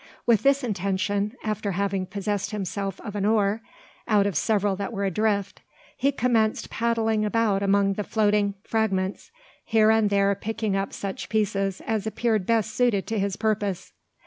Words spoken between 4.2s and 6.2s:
of several that were adrift he